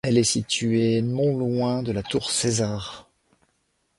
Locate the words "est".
0.17-0.23